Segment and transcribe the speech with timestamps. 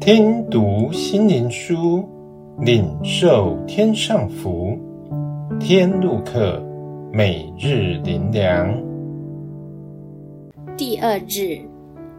[0.00, 2.04] 听读心灵书，
[2.60, 4.78] 领受天上福。
[5.58, 6.62] 天路客，
[7.12, 8.80] 每日灵粮。
[10.76, 11.58] 第二日，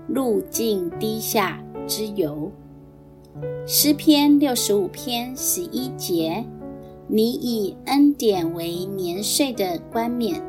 [0.08, 2.52] 路径低下之由。
[3.66, 6.44] 诗篇六十五篇十一节：
[7.08, 10.42] 你以恩典为年岁的冠冕，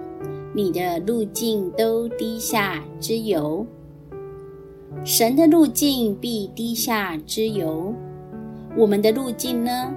[0.55, 3.65] 你的路径都低下之由。
[5.05, 7.95] 神的路径必低下之由。
[8.77, 9.93] 我们的路径呢？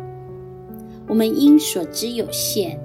[1.08, 2.80] 我们因所知有限，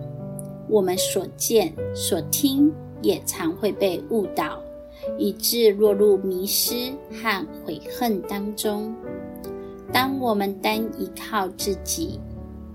[0.68, 4.58] 我们所见所听也常会被误导，
[5.16, 8.92] 以致落入迷失和悔恨当中。
[9.92, 12.18] 当我们单依靠自己，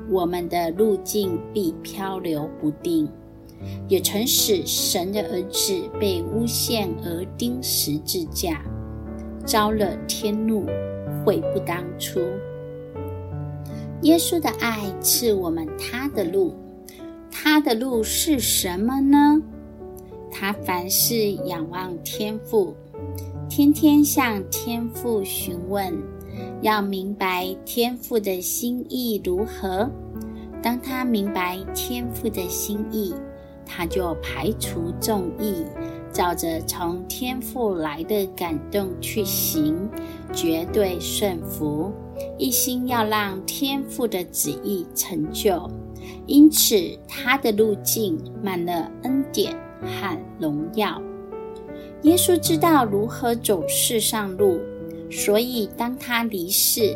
[0.09, 3.07] 我们的路径必漂流不定，
[3.89, 8.63] 也曾使神的儿子被诬陷而钉十字架。
[9.45, 10.65] 遭了天怒，
[11.25, 12.19] 悔不当初。
[14.01, 16.55] 耶稣的爱赐我们他的路，
[17.29, 19.41] 他的路是什么呢？
[20.31, 22.75] 他凡事仰望天父，
[23.49, 25.93] 天天向天父询问，
[26.61, 29.89] 要明白天父的心意如何。
[30.63, 33.13] 当他明白天父的心意，
[33.65, 35.65] 他就排除众议。
[36.11, 39.89] 照着从天父来的感动去行，
[40.33, 41.91] 绝对顺服，
[42.37, 45.69] 一心要让天父的旨意成就。
[46.25, 46.75] 因此，
[47.07, 51.01] 他的路径满了恩典和荣耀。
[52.03, 54.59] 耶稣知道如何走世上路，
[55.09, 56.95] 所以当他离世，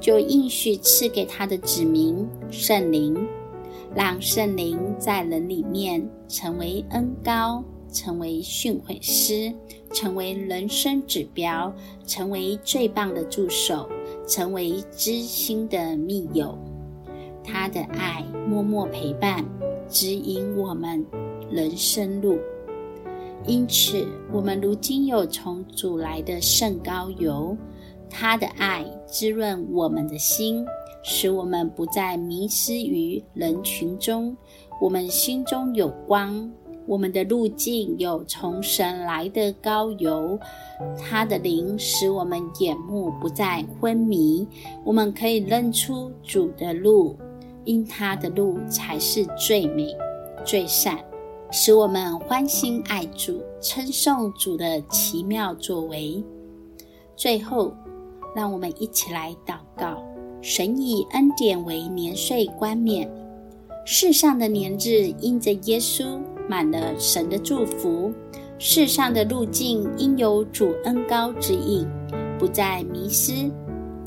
[0.00, 3.14] 就应许赐给他的子民圣灵，
[3.94, 7.62] 让圣灵在人里面成为恩膏。
[7.96, 9.50] 成为训诲师，
[9.90, 11.72] 成为人生指标，
[12.06, 13.88] 成为最棒的助手，
[14.28, 16.58] 成为知心的密友。
[17.42, 19.42] 他的爱默默陪伴，
[19.88, 21.02] 指引我们
[21.50, 22.38] 人生路。
[23.46, 27.56] 因此，我们如今有从主来的圣膏油，
[28.10, 30.66] 他的爱滋润我们的心，
[31.02, 34.36] 使我们不再迷失于人群中。
[34.82, 36.52] 我们心中有光。
[36.86, 40.38] 我们的路径有从神来的高油，
[40.96, 44.46] 他的灵使我们眼目不再昏迷。
[44.84, 47.16] 我们可以认出主的路，
[47.64, 49.96] 因他的路才是最美、
[50.44, 50.98] 最善，
[51.50, 56.22] 使我们欢欣爱主，称颂主的奇妙作为。
[57.16, 57.74] 最后，
[58.34, 60.00] 让我们一起来祷告：
[60.40, 63.10] 神以恩典为年岁冠冕，
[63.84, 66.20] 世上的年日因着耶稣。
[66.48, 68.12] 满了神的祝福，
[68.58, 71.86] 世上的路径应有主恩高指引，
[72.38, 73.50] 不再迷失，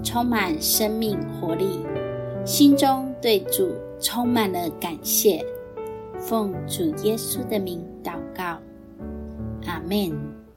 [0.04, 1.80] 充满生命活力，
[2.46, 3.70] 心中对主
[4.00, 5.46] 充满了感谢。
[6.18, 8.60] 奉主耶稣的名祷告，
[9.66, 10.49] 阿门。